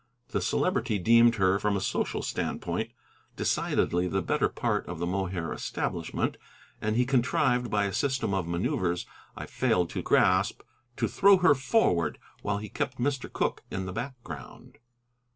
[0.29, 2.89] The Celebrity deemed her, from a social standpoint,
[3.35, 6.37] decidedly the better part of the Mohair establishment,
[6.81, 9.05] and he contrived, by a system of manoeuvres
[9.37, 10.61] I failed to grasp,
[10.97, 13.31] to throw her forward while he kept Mr.
[13.31, 14.79] Cooke in the background.